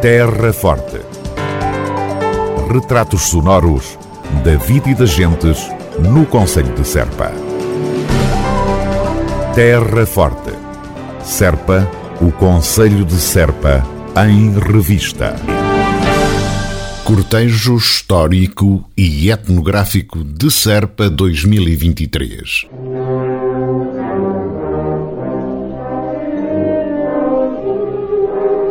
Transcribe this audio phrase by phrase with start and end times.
[0.00, 0.98] Terra Forte.
[2.72, 3.98] Retratos sonoros
[4.42, 7.30] da vida e das gentes no Conselho de Serpa.
[9.54, 10.52] Terra Forte.
[11.22, 11.86] Serpa,
[12.18, 13.86] o Conselho de Serpa,
[14.26, 15.36] em revista.
[17.04, 22.68] Cortejo Histórico e Etnográfico de Serpa 2023.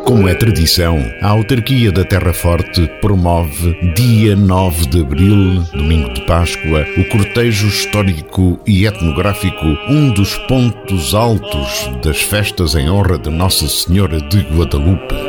[0.10, 6.26] Como é tradição, a autarquia da Terra Forte promove, dia 9 de abril, domingo de
[6.26, 13.30] Páscoa, o cortejo histórico e etnográfico, um dos pontos altos das festas em honra de
[13.30, 15.29] Nossa Senhora de Guadalupe.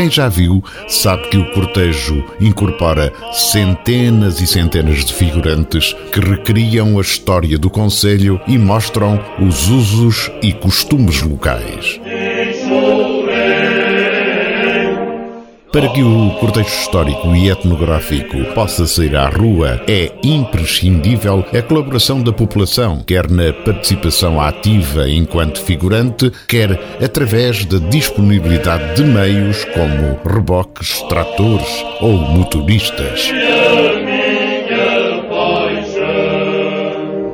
[0.00, 6.98] Quem já viu sabe que o cortejo incorpora centenas e centenas de figurantes que recriam
[6.98, 12.00] a história do Conselho e mostram os usos e costumes locais.
[15.72, 22.20] Para que o cortejo histórico e etnográfico possa sair à rua, é imprescindível a colaboração
[22.20, 30.18] da população, quer na participação ativa enquanto figurante, quer através da disponibilidade de meios como
[30.26, 33.30] reboques, tratores ou motoristas.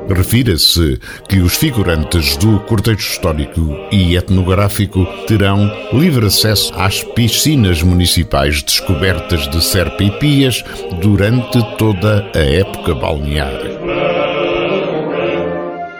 [0.09, 8.63] Refira-se que os figurantes do cortejo histórico e etnográfico terão livre acesso às piscinas municipais
[8.63, 10.63] descobertas de Serpa e Pias
[11.01, 13.59] durante toda a época balnear.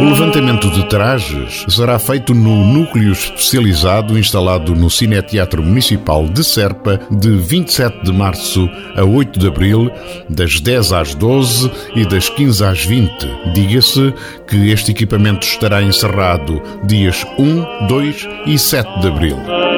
[0.00, 6.98] O levantamento de trajes será feito no núcleo especializado instalado no Cineteatro Municipal de Serpa
[7.10, 8.66] de 27 de março
[8.96, 9.90] a 8 de abril,
[10.26, 13.12] das 10 às 12 e das 15 às 20.
[13.52, 14.14] Diga-se
[14.48, 19.69] que este equipamento estará encerrado dias 1, 2 e 7 de abril.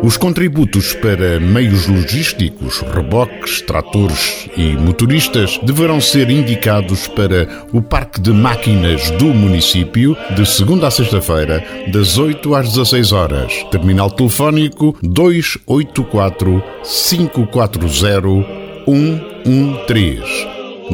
[0.00, 8.20] Os contributos para meios logísticos, reboques, tratores e motoristas deverão ser indicados para o Parque
[8.20, 13.52] de Máquinas do município de segunda a sexta-feira, das 8 às 16 horas.
[13.72, 17.88] Terminal telefónico 284 540
[18.86, 20.22] 113.